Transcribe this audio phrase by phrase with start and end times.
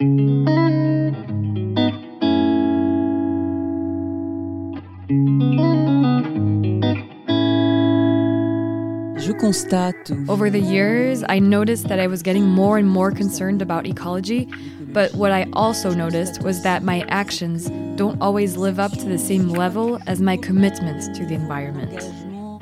[0.00, 0.10] Over
[10.50, 14.48] the years, I noticed that I was getting more and more concerned about ecology,
[14.92, 19.18] but what I also noticed was that my actions don't always live up to the
[19.18, 22.00] same level as my commitment to the environment.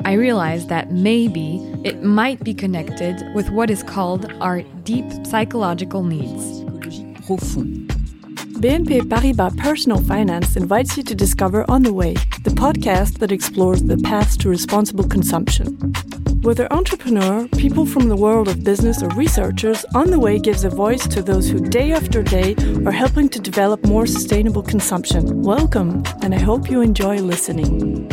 [0.06, 6.02] I realized that maybe it might be connected with what is called our deep psychological
[6.02, 6.65] needs.
[7.26, 7.88] Profond.
[8.60, 13.82] BNP Paribas Personal Finance invites you to discover On the Way, the podcast that explores
[13.82, 15.66] the paths to responsible consumption.
[16.42, 20.70] Whether entrepreneur, people from the world of business, or researchers, On the Way gives a
[20.70, 22.54] voice to those who day after day
[22.86, 25.42] are helping to develop more sustainable consumption.
[25.42, 28.08] Welcome, and I hope you enjoy listening.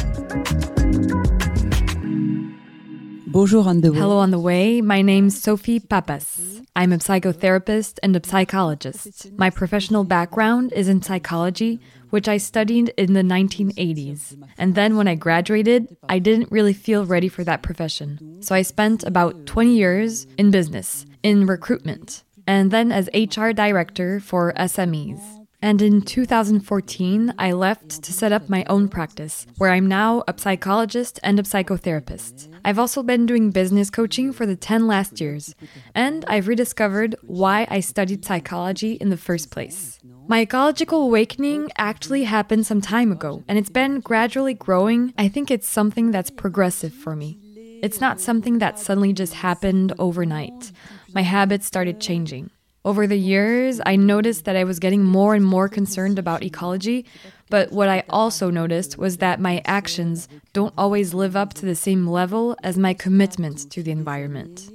[3.34, 3.98] Bonjour on the way.
[3.98, 4.80] Hello on the way.
[4.80, 6.62] My name's Sophie Pappas.
[6.76, 9.32] I'm a psychotherapist and a psychologist.
[9.40, 11.80] My professional background is in psychology,
[12.12, 14.40] which I studied in the 1980s.
[14.60, 18.38] And then when I graduated, I didn't really feel ready for that profession.
[18.44, 24.20] So I spent about 20 years in business, in recruitment, and then as HR director
[24.20, 25.43] for SMEs.
[25.64, 30.34] And in 2014, I left to set up my own practice, where I'm now a
[30.38, 32.54] psychologist and a psychotherapist.
[32.66, 35.56] I've also been doing business coaching for the 10 last years,
[35.96, 40.02] and I've rediscovered why I studied psychology in the first place.
[40.28, 45.14] My ecological awakening actually happened some time ago, and it's been gradually growing.
[45.18, 47.40] I think it's something that's progressive for me.
[47.82, 50.74] It's not something that suddenly just happened overnight.
[51.14, 52.50] My habits started changing.
[52.85, 57.05] Over the years, I noticed that I was getting more and more concerned about ecology,
[57.49, 61.76] but what I also noticed was that my actions don't always live up to the
[61.76, 64.69] same level as my commitment to the environment.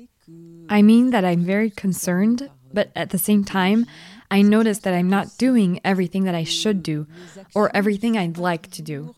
[0.70, 3.84] I mean that I'm very concerned, but at the same time,
[4.30, 7.06] I notice that I'm not doing everything that I should do
[7.54, 9.14] or everything I'd like to do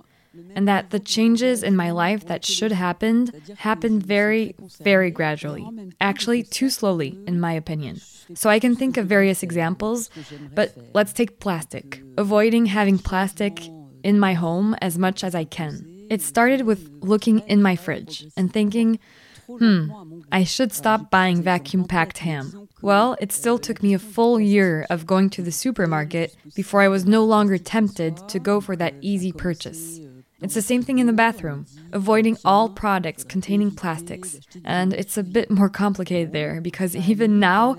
[0.54, 5.66] and that the changes in my life that should happen happened very, very gradually.
[6.00, 8.00] Actually, too slowly, in my opinion.
[8.34, 10.10] So I can think of various examples,
[10.54, 12.02] but let's take plastic.
[12.16, 13.60] Avoiding having plastic
[14.02, 16.06] in my home as much as I can.
[16.10, 18.98] It started with looking in my fridge and thinking,
[19.46, 22.68] hmm, I should stop buying vacuum packed ham.
[22.82, 26.88] Well, it still took me a full year of going to the supermarket before I
[26.88, 30.00] was no longer tempted to go for that easy purchase.
[30.42, 34.40] It's the same thing in the bathroom, avoiding all products containing plastics.
[34.64, 37.76] And it's a bit more complicated there because even now,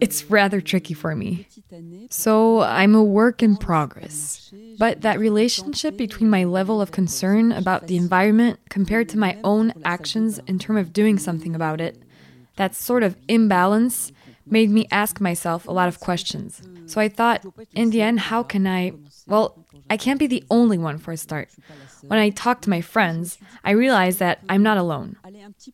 [0.00, 1.46] it's rather tricky for me.
[2.10, 4.52] So I'm a work in progress.
[4.76, 9.72] But that relationship between my level of concern about the environment compared to my own
[9.84, 12.02] actions in terms of doing something about it,
[12.56, 14.10] that sort of imbalance
[14.44, 16.60] made me ask myself a lot of questions.
[16.86, 18.92] So I thought, in the end, how can I?
[19.26, 21.50] Well, I can't be the only one for a start.
[22.06, 25.16] When I talk to my friends, I realize that I'm not alone.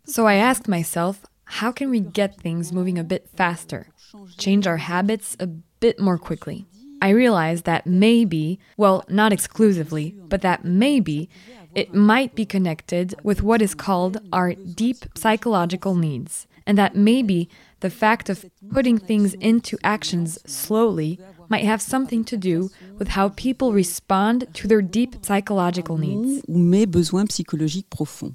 [0.04, 3.88] So I asked myself, how can we get things moving a bit faster,
[4.36, 6.66] change our habits a bit more quickly?
[7.00, 11.30] I realized that maybe, well, not exclusively, but that maybe
[11.74, 17.48] it might be connected with what is called our deep psychological needs, and that maybe
[17.80, 23.30] the fact of putting things into actions slowly might have something to do with how
[23.30, 26.42] people respond to their deep psychological needs.
[26.48, 28.34] Ou mes besoins psychologiques profonds.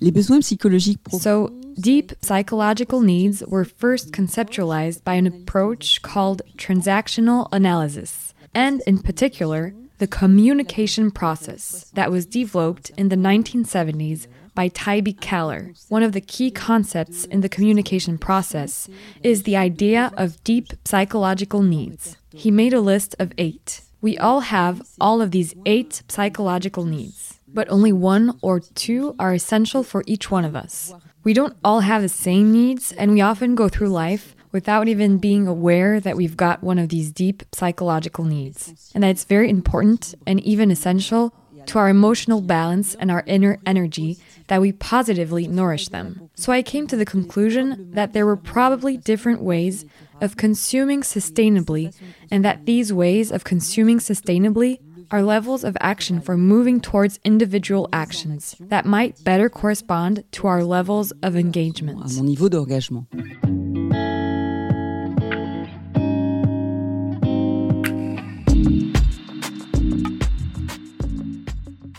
[0.00, 1.22] Les besoins psychologiques profonds.
[1.22, 8.98] So, deep psychological needs were first conceptualized by an approach called transactional analysis, and in
[8.98, 15.74] particular, the communication process that was developed in the 1970s by Taibi Kahler.
[15.88, 18.88] One of the key concepts in the communication process
[19.22, 22.16] is the idea of deep psychological needs.
[22.32, 23.82] He made a list of eight.
[24.00, 29.34] We all have all of these eight psychological needs, but only one or two are
[29.34, 30.92] essential for each one of us.
[31.24, 35.18] We don't all have the same needs, and we often go through life without even
[35.18, 39.50] being aware that we've got one of these deep psychological needs, and that it's very
[39.50, 41.34] important and even essential
[41.66, 44.16] to our emotional balance and our inner energy
[44.46, 46.30] that we positively nourish them.
[46.36, 49.84] So I came to the conclusion that there were probably different ways
[50.22, 51.94] of consuming sustainably,
[52.30, 54.78] and that these ways of consuming sustainably
[55.10, 60.64] are levels of action for moving towards individual actions that might better correspond to our
[60.64, 62.00] levels of engagement.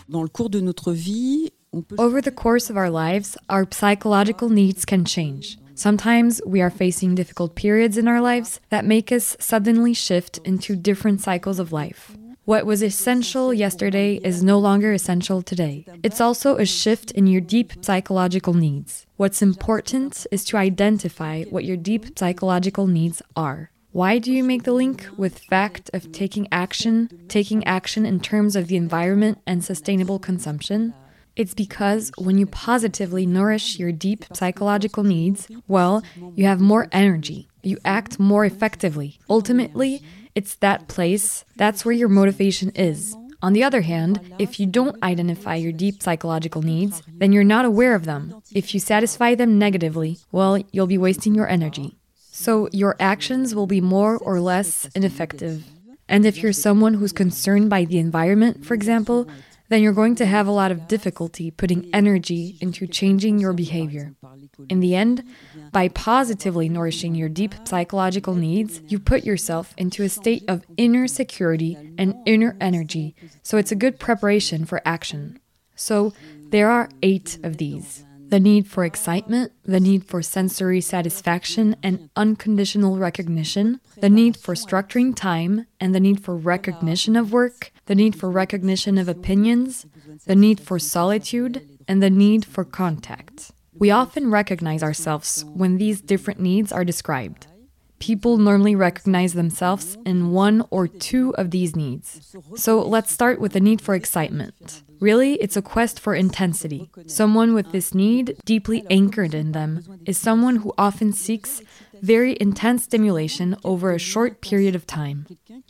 [0.08, 1.52] Dans le cours de notre vie,
[1.98, 5.58] Over the course of our lives, our psychological needs can change.
[5.74, 10.74] Sometimes we are facing difficult periods in our lives that make us suddenly shift into
[10.74, 12.16] different cycles of life.
[12.46, 15.84] What was essential yesterday is no longer essential today.
[16.02, 19.04] It's also a shift in your deep psychological needs.
[19.18, 23.70] What's important is to identify what your deep psychological needs are.
[23.92, 28.54] Why do you make the link with fact of taking action, taking action in terms
[28.54, 30.92] of the environment and sustainable consumption?
[31.36, 36.02] It's because when you positively nourish your deep psychological needs, well,
[36.34, 37.48] you have more energy.
[37.62, 39.18] You act more effectively.
[39.30, 40.02] Ultimately,
[40.34, 43.16] it's that place, that's where your motivation is.
[43.40, 47.64] On the other hand, if you don't identify your deep psychological needs, then you're not
[47.64, 48.42] aware of them.
[48.52, 51.97] If you satisfy them negatively, well, you'll be wasting your energy.
[52.38, 55.64] So your actions will be more or less ineffective.
[56.08, 59.28] And if you're someone who's concerned by the environment, for example,
[59.70, 64.14] then you're going to have a lot of difficulty putting energy into changing your behavior.
[64.68, 65.24] In the end,
[65.72, 71.08] by positively nourishing your deep psychological needs, you put yourself into a state of inner
[71.08, 75.40] security and inner energy, so it's a good preparation for action.
[75.74, 76.12] So,
[76.50, 82.10] there are eight of these the need for excitement, the need for sensory satisfaction and
[82.14, 87.94] unconditional recognition, the need for structuring time and the need for recognition of work, the
[87.94, 89.86] need for recognition of opinions,
[90.26, 93.50] the need for solitude, and the need for contact.
[93.74, 97.46] We often recognize ourselves when these different needs are described.
[97.98, 102.36] People normally recognize themselves in one or two of these needs.
[102.56, 104.82] So let's start with the need for excitement.
[105.00, 106.90] Really, it's a quest for intensity.
[107.06, 111.62] Someone with this need, deeply anchored in them, is someone who often seeks
[112.02, 115.26] very intense stimulation over a short period of time.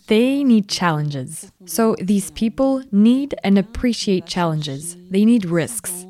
[0.07, 1.53] They need challenges.
[1.67, 4.97] So these people need and appreciate challenges.
[5.11, 6.07] They need risks.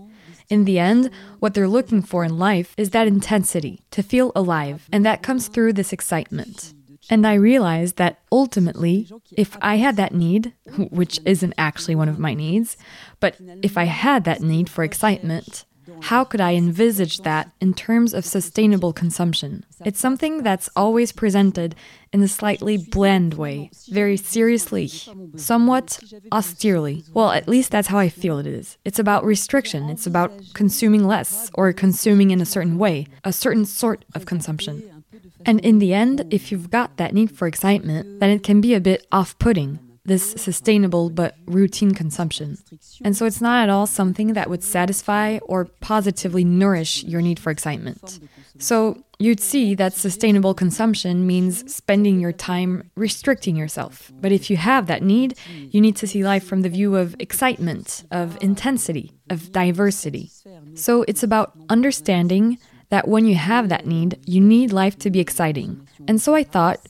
[0.49, 1.11] In the end,
[1.41, 5.49] what they're looking for in life is that intensity, to feel alive, and that comes
[5.49, 6.73] through this excitement.
[7.11, 10.53] And I realized that ultimately, if I had that need,
[10.91, 12.77] which isn't actually one of my needs,
[13.21, 15.65] but if I had that need for excitement,
[16.03, 19.65] how could I envisage that in terms of sustainable consumption?
[19.85, 21.75] It's something that's always presented
[22.13, 24.89] in a slightly bland way, very seriously,
[25.37, 26.01] somewhat
[26.33, 27.05] austerely.
[27.13, 28.79] Well, at least that's how I feel it is.
[28.85, 33.65] It's about restriction, it's about consuming less, or consuming in a certain way, a certain
[33.65, 35.05] sort of consumption.
[35.45, 38.75] And in the end, if you've got that need for excitement, then it can be
[38.75, 39.79] a bit off putting
[40.09, 42.59] this sustainable but routine consumption.
[43.05, 47.39] And so it's not at all something that would satisfy or positively nourish your need
[47.39, 48.19] for excitement.
[48.59, 54.11] So you'd see that sustainable consumption means spending your time restricting yourself.
[54.21, 55.39] But if you have that need,
[55.71, 60.31] you need to see life from the view of excitement, of intensity, of diversity.
[60.75, 62.59] So it's about understanding
[62.91, 65.87] that when you have that need, you need life to be exciting.
[66.09, 66.81] And so I thought,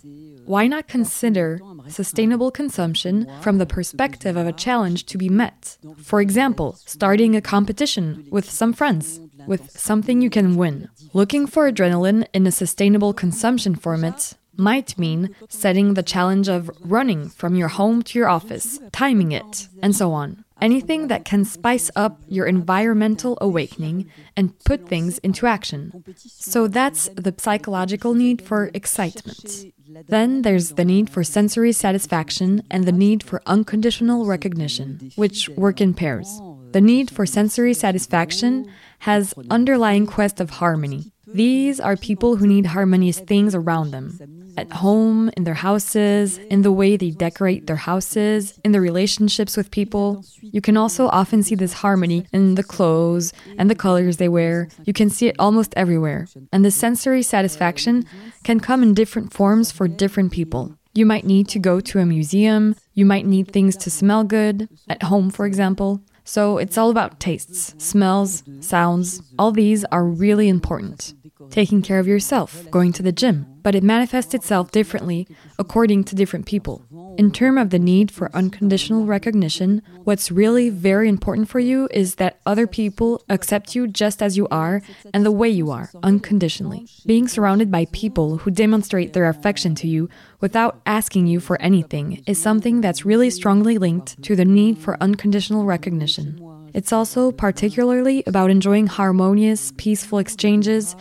[0.49, 5.77] why not consider sustainable consumption from the perspective of a challenge to be met?
[6.03, 10.89] For example, starting a competition with some friends, with something you can win.
[11.13, 17.29] Looking for adrenaline in a sustainable consumption format might mean setting the challenge of running
[17.29, 20.45] from your home to your office, timing it, and so on.
[20.61, 26.05] Anything that can spice up your environmental awakening and put things into action.
[26.17, 29.73] So that's the psychological need for excitement.
[30.09, 35.81] Then there's the need for sensory satisfaction and the need for unconditional recognition, which work
[35.81, 36.41] in pairs.
[36.73, 41.13] The need for sensory satisfaction has underlying quest of harmony.
[41.35, 44.19] These are people who need harmonious things around them
[44.59, 49.57] at home, in their houses, in the way they decorate their houses, in their relationships
[49.57, 50.25] with people.
[50.43, 54.69] You can also often see this harmony in the clothes and the colors they wear.
[54.85, 56.27] You can see it almost everywhere.
[56.53, 58.05] And the sensory satisfaction
[58.43, 60.75] can come in different forms for different people.
[60.93, 64.69] You might need to go to a museum, you might need things to smell good,
[64.89, 66.01] at home, for example.
[66.25, 69.23] So it's all about tastes, smells, sounds.
[69.39, 71.15] All these are really important
[71.51, 75.27] taking care of yourself, going to the gym, but it manifests itself differently
[75.59, 76.85] according to different people.
[77.19, 82.15] In terms of the need for unconditional recognition, what's really very important for you is
[82.17, 86.87] that other people accept you just as you are and the way you are, unconditionally.
[87.07, 90.09] Being surrounded by people who demonstrate their affection to you
[90.41, 94.97] without asking you for anything is something that's really strongly linked to the need for
[95.03, 96.41] unconditional recognition.
[96.75, 100.95] It's also particularly about enjoying harmonious, peaceful exchanges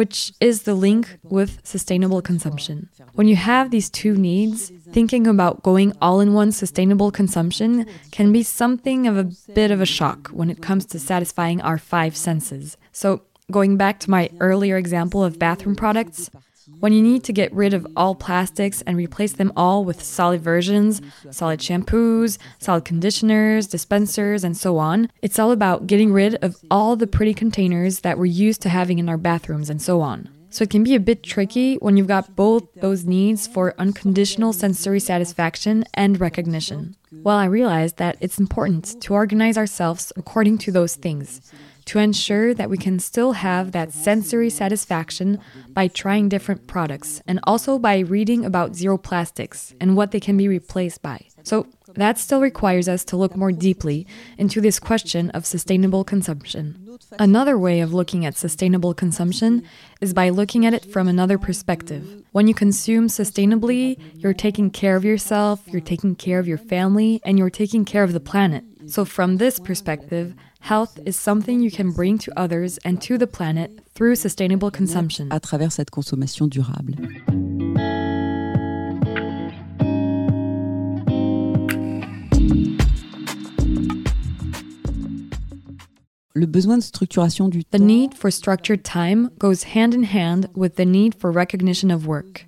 [0.00, 2.88] which is the link with sustainable consumption.
[3.12, 8.32] When you have these two needs, thinking about going all in one sustainable consumption can
[8.32, 12.16] be something of a bit of a shock when it comes to satisfying our five
[12.16, 12.78] senses.
[12.92, 13.08] So,
[13.52, 16.30] going back to my earlier example of bathroom products,
[16.78, 20.40] when you need to get rid of all plastics and replace them all with solid
[20.40, 26.56] versions, solid shampoos, solid conditioners, dispensers, and so on, it's all about getting rid of
[26.70, 30.28] all the pretty containers that we're used to having in our bathrooms and so on.
[30.52, 34.52] So it can be a bit tricky when you've got both those needs for unconditional
[34.52, 36.96] sensory satisfaction and recognition.
[37.12, 41.52] Well, I realized that it's important to organize ourselves according to those things
[41.86, 45.38] to ensure that we can still have that sensory satisfaction
[45.70, 50.36] by trying different products and also by reading about zero plastics and what they can
[50.36, 51.26] be replaced by.
[51.42, 54.06] So, that still requires us to look more deeply
[54.38, 56.98] into this question of sustainable consumption.
[57.18, 59.64] Another way of looking at sustainable consumption
[60.00, 62.22] is by looking at it from another perspective.
[62.32, 67.20] When you consume sustainably, you're taking care of yourself, you're taking care of your family,
[67.24, 68.64] and you're taking care of the planet.
[68.86, 73.26] So, from this perspective, Health is something you can bring to others and to the
[73.26, 75.28] planet through sustainable consumption.
[75.30, 76.94] À travers cette consommation durable.
[86.34, 90.76] Le besoin de structuration du The need for structured time goes hand in hand with
[90.76, 92.46] the need for recognition of work.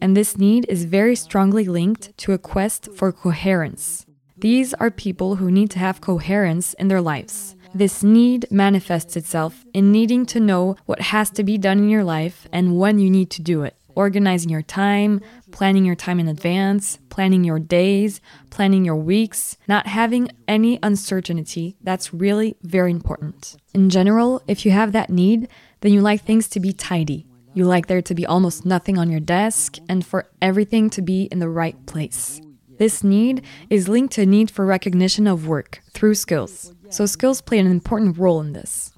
[0.00, 4.04] And this need is very strongly linked to a quest for coherence.
[4.42, 7.54] These are people who need to have coherence in their lives.
[7.72, 12.02] This need manifests itself in needing to know what has to be done in your
[12.02, 13.76] life and when you need to do it.
[13.94, 15.20] Organizing your time,
[15.52, 18.20] planning your time in advance, planning your days,
[18.50, 23.56] planning your weeks, not having any uncertainty, that's really very important.
[23.72, 25.46] In general, if you have that need,
[25.82, 27.28] then you like things to be tidy.
[27.54, 31.28] You like there to be almost nothing on your desk and for everything to be
[31.30, 32.40] in the right place.
[32.78, 36.74] This need is linked to a need for recognition of work through skills.
[36.90, 38.92] So, skills play an important role in this.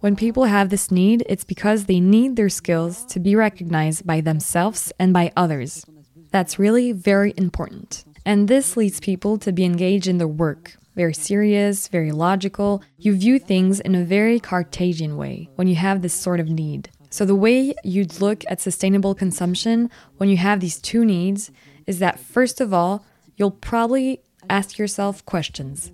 [0.00, 4.20] When people have this need, it's because they need their skills to be recognized by
[4.20, 5.84] themselves and by others.
[6.30, 8.04] That's really very important.
[8.24, 10.76] And this leads people to be engaged in their work.
[10.94, 12.82] Very serious, very logical.
[12.98, 16.90] You view things in a very Cartesian way when you have this sort of need.
[17.10, 21.50] So, the way you'd look at sustainable consumption when you have these two needs
[21.88, 23.04] is that, first of all,
[23.36, 25.90] you'll probably ask yourself questions.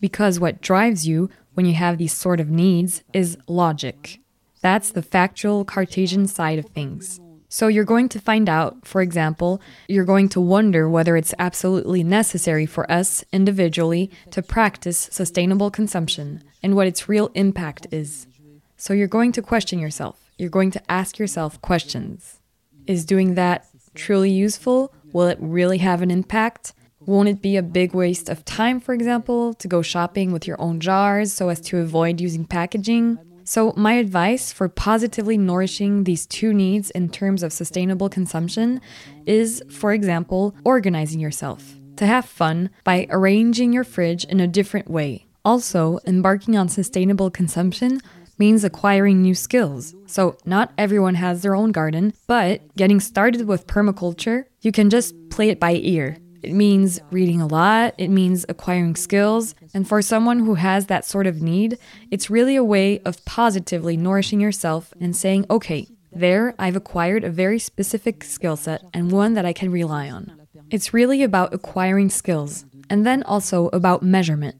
[0.00, 4.20] Because what drives you when you have these sort of needs is logic.
[4.60, 7.20] That's the factual Cartesian side of things.
[7.48, 12.02] So you're going to find out, for example, you're going to wonder whether it's absolutely
[12.02, 18.26] necessary for us individually to practice sustainable consumption and what its real impact is.
[18.76, 20.18] So you're going to question yourself.
[20.38, 22.40] You're going to ask yourself questions.
[22.88, 24.92] Is doing that truly useful?
[25.12, 26.74] Will it really have an impact?
[27.00, 30.60] Won't it be a big waste of time, for example, to go shopping with your
[30.60, 33.18] own jars so as to avoid using packaging?
[33.44, 38.80] So, my advice for positively nourishing these two needs in terms of sustainable consumption
[39.24, 41.76] is, for example, organizing yourself.
[41.98, 45.26] To have fun by arranging your fridge in a different way.
[45.44, 48.00] Also, embarking on sustainable consumption
[48.38, 49.94] means acquiring new skills.
[50.06, 55.14] So, not everyone has their own garden, but getting started with permaculture, you can just
[55.30, 56.18] play it by ear.
[56.42, 61.04] It means reading a lot, it means acquiring skills, and for someone who has that
[61.04, 61.78] sort of need,
[62.10, 67.30] it's really a way of positively nourishing yourself and saying, okay, there I've acquired a
[67.30, 70.40] very specific skill set and one that I can rely on.
[70.70, 74.56] It's really about acquiring skills, and then also about measurement.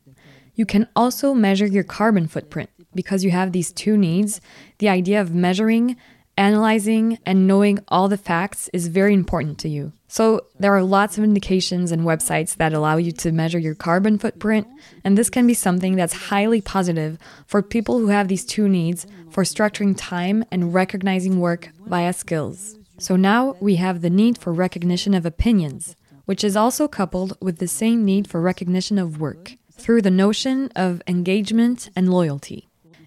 [0.55, 4.41] You can also measure your carbon footprint because you have these two needs.
[4.79, 5.97] The idea of measuring
[6.37, 9.93] analyzing and knowing all the facts is very important to you.
[10.09, 14.19] So, there are lots of indications and websites that allow you to measure your carbon
[14.19, 14.67] footprint,
[15.05, 19.07] and this can be something that's highly positive for people who have these two needs
[19.31, 22.77] for structuring time and recognizing work via skills.
[22.99, 27.59] So, now we have the need for recognition of opinions, which is also coupled with
[27.59, 32.66] the same need for recognition of work through the notion of engagement and loyalty.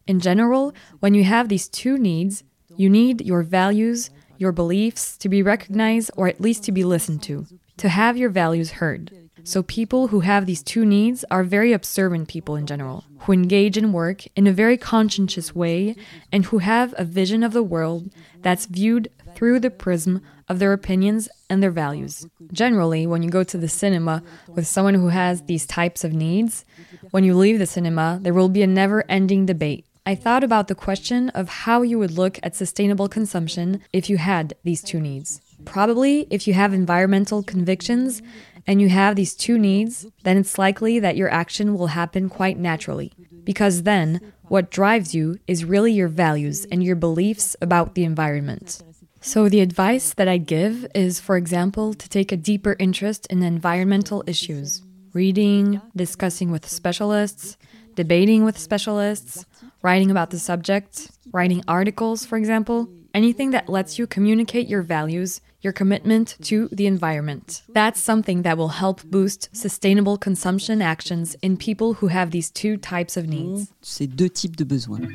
[0.09, 2.43] In general, when you have these two needs,
[2.75, 7.21] you need your values, your beliefs to be recognized or at least to be listened
[7.29, 7.45] to,
[7.77, 9.11] to have your values heard.
[9.43, 13.77] So, people who have these two needs are very observant people in general, who engage
[13.77, 15.95] in work in a very conscientious way
[16.31, 18.09] and who have a vision of the world
[18.41, 22.25] that's viewed through the prism of their opinions and their values.
[22.51, 26.65] Generally, when you go to the cinema with someone who has these types of needs,
[27.11, 30.68] when you leave the cinema, there will be a never ending debate I thought about
[30.68, 35.00] the question of how you would look at sustainable consumption if you had these two
[35.00, 35.41] needs.
[35.65, 38.22] Probably, if you have environmental convictions
[38.65, 42.58] and you have these two needs, then it's likely that your action will happen quite
[42.58, 43.12] naturally.
[43.44, 48.82] Because then, what drives you is really your values and your beliefs about the environment.
[49.22, 53.44] So, the advice that I give is, for example, to take a deeper interest in
[53.44, 54.82] environmental issues
[55.13, 57.58] reading, discussing with specialists,
[57.96, 59.46] debating with specialists,
[59.81, 65.41] writing about the subject, writing articles, for example, anything that lets you communicate your values,
[65.62, 67.63] your commitment to the environment.
[67.69, 72.77] That's something that will help boost sustainable consumption actions in people who have these two
[72.77, 73.74] types of needs.
[73.81, 75.07] Ces deux types de besoins.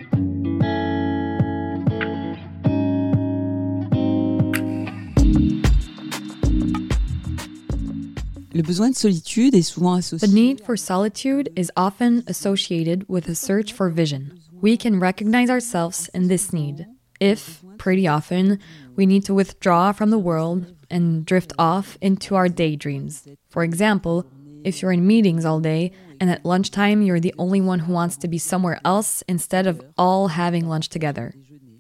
[8.57, 10.29] Le besoin de solitude est souvent associé.
[10.29, 14.44] The need for solitude is often associated with a search for vision.
[14.65, 16.87] We can recognize ourselves in this need.
[17.21, 18.59] If, pretty often,
[18.97, 23.29] we need to withdraw from the world and drift off into our daydreams.
[23.51, 24.25] For example,
[24.65, 28.17] if you're in meetings all day and at lunchtime you're the only one who wants
[28.17, 31.35] to be somewhere else instead of all having lunch together.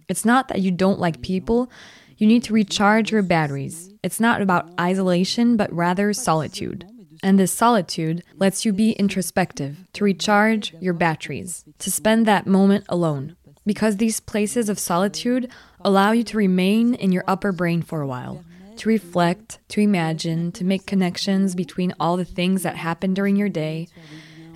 [0.07, 1.71] It's not that you don't like people,
[2.19, 3.95] you need to recharge your batteries.
[4.03, 6.87] It's not about isolation, but rather solitude.
[7.25, 12.85] And this solitude lets you be introspective, to recharge your batteries, to spend that moment
[12.87, 13.35] alone.
[13.65, 15.51] Because these places of solitude
[15.81, 18.45] allow you to remain in your upper brain for a while,
[18.77, 23.49] to reflect, to imagine, to make connections between all the things that happen during your
[23.49, 23.89] day.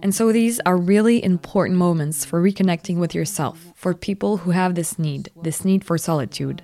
[0.03, 4.75] And so these are really important moments for reconnecting with yourself, for people who have
[4.75, 6.61] this need, this need for solitude.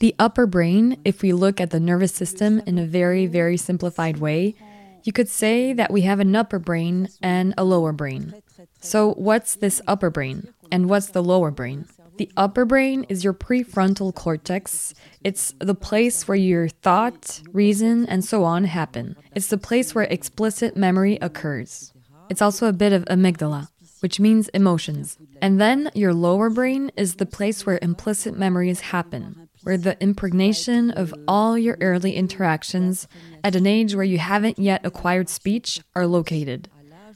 [0.00, 4.16] The upper brain, if we look at the nervous system in a very, very simplified
[4.18, 4.56] way,
[5.04, 8.34] you could say that we have an upper brain and a lower brain.
[8.80, 10.48] So, what's this upper brain?
[10.70, 11.86] And what's the lower brain?
[12.16, 14.92] The upper brain is your prefrontal cortex.
[15.22, 19.16] It's the place where your thought, reason, and so on happen.
[19.34, 21.92] It's the place where explicit memory occurs.
[22.28, 23.68] It's also a bit of amygdala,
[24.00, 25.16] which means emotions.
[25.40, 30.90] And then your lower brain is the place where implicit memories happen where the impregnation
[30.90, 33.08] of all your early interactions
[33.42, 36.68] at an age where you haven't yet acquired speech are located.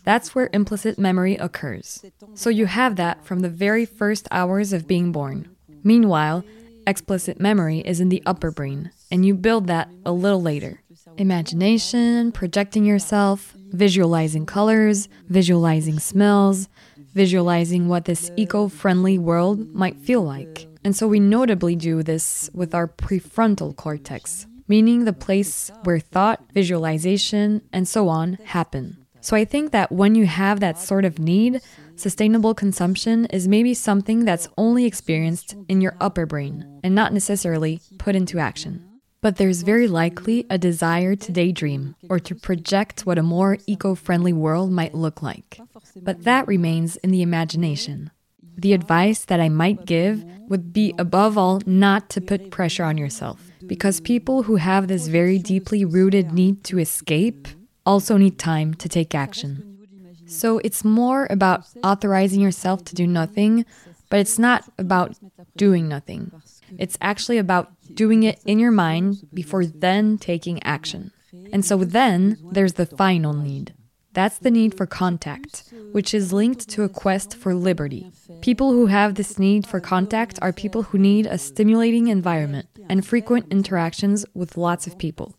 [0.05, 2.05] That's where implicit memory occurs.
[2.35, 5.49] So you have that from the very first hours of being born.
[5.85, 6.45] Meanwhile,
[6.87, 10.81] explicit memory is in the upper brain, and you build that a little later.
[11.19, 16.69] Imagination, projecting yourself, visualizing colors, visualizing smells,
[17.15, 20.67] visualizing what this eco friendly world might feel like.
[20.85, 26.45] And so we notably do this with our prefrontal cortex, meaning the place where thought,
[26.53, 29.07] visualization, and so on happen.
[29.21, 31.61] So I think that when you have that sort of need,
[31.95, 37.81] sustainable consumption is maybe something that's only experienced in your upper brain and not necessarily
[37.99, 38.85] put into action.
[39.21, 43.95] But there's very likely a desire to daydream or to project what a more eco
[43.95, 45.61] friendly world might look like.
[45.95, 48.11] But that remains in the imagination.
[48.57, 52.99] The advice that I might give would be, above all, not to put pressure on
[52.99, 53.41] yourself.
[53.67, 57.49] Because people who have this very deeply rooted need to escape
[57.87, 59.79] also need time to take action.
[60.27, 63.65] So it's more about authorizing yourself to do nothing,
[64.09, 65.17] but it's not about
[65.57, 66.31] doing nothing.
[66.79, 71.13] It's actually about doing it in your mind before then taking action.
[71.53, 73.75] And so then there's the final need
[74.15, 78.13] that's the need for contact, which is linked to a quest for liberty.
[78.41, 83.07] People who have this need for contact are people who need a stimulating environment and
[83.07, 85.35] frequent interactions with lots of people.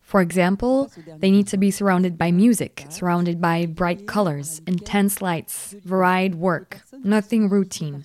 [0.00, 5.74] For example, they need to be surrounded by music, surrounded by bright colors, intense lights,
[5.84, 8.04] varied work, nothing routine.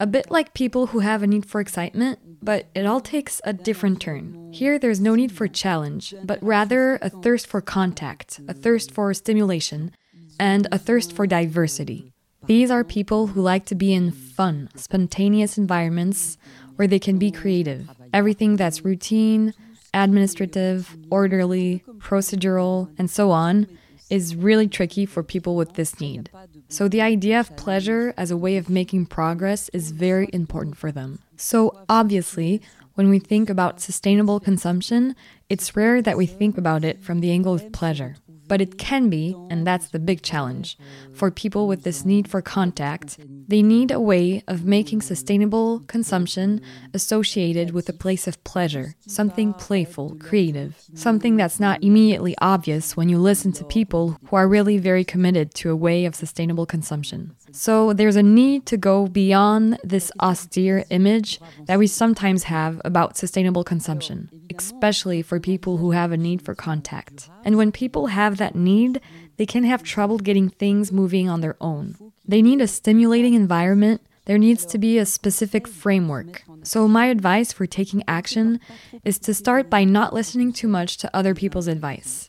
[0.00, 3.52] A bit like people who have a need for excitement, but it all takes a
[3.52, 4.52] different turn.
[4.52, 9.12] Here, there's no need for challenge, but rather a thirst for contact, a thirst for
[9.14, 9.92] stimulation,
[10.38, 12.12] and a thirst for diversity.
[12.46, 16.38] These are people who like to be in fun, spontaneous environments
[16.76, 17.90] where they can be creative.
[18.12, 19.52] Everything that's routine,
[19.92, 23.66] administrative, orderly, procedural, and so on
[24.10, 26.30] is really tricky for people with this need.
[26.68, 30.90] So, the idea of pleasure as a way of making progress is very important for
[30.92, 31.20] them.
[31.36, 32.62] So, obviously,
[32.94, 35.14] when we think about sustainable consumption,
[35.48, 38.16] it's rare that we think about it from the angle of pleasure.
[38.48, 40.78] But it can be, and that's the big challenge,
[41.12, 43.18] for people with this need for contact.
[43.46, 46.60] They need a way of making sustainable consumption
[46.94, 53.08] associated with a place of pleasure, something playful, creative, something that's not immediately obvious when
[53.08, 57.34] you listen to people who are really very committed to a way of sustainable consumption.
[57.52, 63.16] So there's a need to go beyond this austere image that we sometimes have about
[63.16, 67.28] sustainable consumption, especially for people who have a need for contact.
[67.44, 69.00] And when people have that need,
[69.36, 71.96] they can have trouble getting things moving on their own.
[72.26, 74.02] They need a stimulating environment.
[74.26, 76.42] There needs to be a specific framework.
[76.62, 78.60] So, my advice for taking action
[79.04, 82.27] is to start by not listening too much to other people's advice.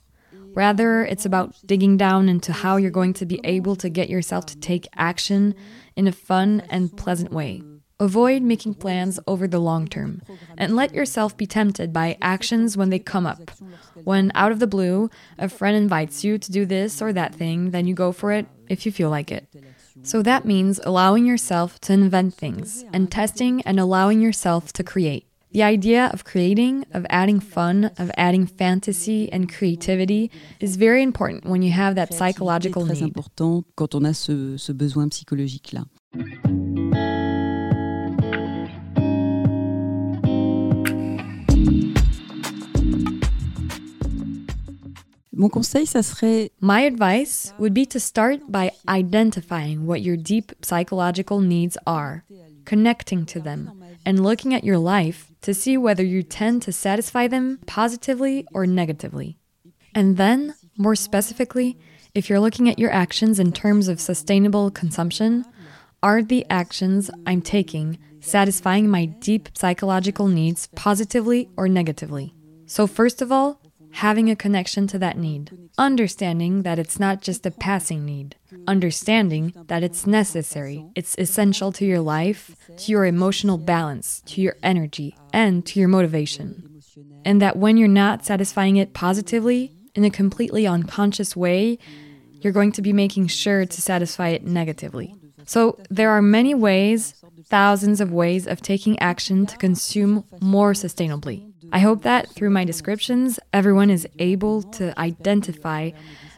[0.53, 4.45] Rather, it's about digging down into how you're going to be able to get yourself
[4.47, 5.55] to take action
[5.95, 7.62] in a fun and pleasant way.
[8.01, 10.21] Avoid making plans over the long term
[10.57, 13.51] and let yourself be tempted by actions when they come up.
[14.05, 17.71] When out of the blue, a friend invites you to do this or that thing,
[17.71, 19.47] then you go for it if you feel like it.
[20.03, 25.28] So that means allowing yourself to invent things and testing and allowing yourself to create.
[25.51, 31.45] The idea of creating, of adding fun, of adding fantasy and creativity is very important
[31.45, 33.15] when you have that psychological très need.
[33.15, 35.85] important quand on a ce, ce besoin psychologique là.
[45.33, 50.51] Mon conseil, ça serait My advice would be to start by identifying what your deep
[50.62, 52.23] psychological needs are,
[52.65, 53.71] connecting to them,
[54.05, 58.65] and looking at your life to see whether you tend to satisfy them positively or
[58.65, 59.38] negatively.
[59.95, 61.78] And then, more specifically,
[62.13, 65.45] if you're looking at your actions in terms of sustainable consumption,
[66.02, 72.34] are the actions I'm taking satisfying my deep psychological needs positively or negatively?
[72.65, 73.62] So, first of all,
[73.93, 78.36] having a connection to that need, understanding that it's not just a passing need,
[78.67, 84.56] understanding that it's necessary, it's essential to your life, to your emotional balance, to your
[84.63, 86.82] energy, and to your motivation.
[87.25, 91.78] And that when you're not satisfying it positively, in a completely unconscious way,
[92.41, 95.15] you're going to be making sure to satisfy it negatively.
[95.45, 97.15] So there are many ways,
[97.47, 101.48] thousands of ways of taking action to consume more sustainably.
[101.71, 105.91] I hope that through my descriptions, everyone is able to identify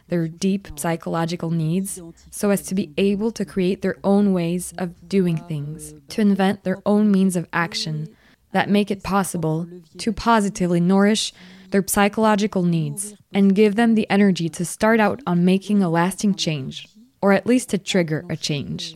[0.08, 5.08] their deep psychological needs so as to be able to create their own ways of
[5.08, 8.14] doing things, to invent their own means of action
[8.52, 9.66] that make it possible
[9.98, 11.32] to positively nourish
[11.70, 16.34] their psychological needs and give them the energy to start out on making a lasting
[16.34, 16.88] change,
[17.22, 18.94] or at least to trigger a change.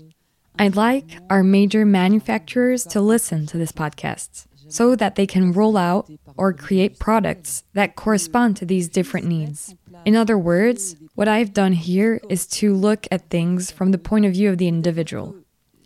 [0.59, 5.77] I'd like our major manufacturers to listen to this podcast so that they can roll
[5.77, 9.75] out or create products that correspond to these different needs.
[10.05, 14.25] In other words, what I've done here is to look at things from the point
[14.25, 15.35] of view of the individual,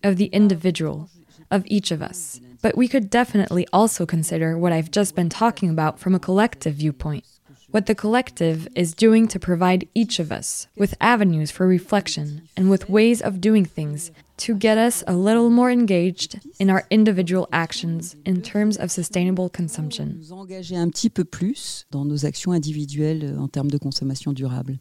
[0.03, 1.09] of the individual,
[1.51, 2.41] of each of us.
[2.63, 6.75] But we could definitely also consider what I've just been talking about from a collective
[6.75, 7.25] viewpoint.
[7.73, 12.69] What the collective is doing to provide each of us with avenues for reflection and
[12.69, 17.49] with ways of doing things to get us a little more engaged in our individual
[17.53, 20.21] actions in terms of sustainable consumption.
[20.33, 24.81] engager un petit peu plus dans nos actions individuelles euh, en termes de consommation durable.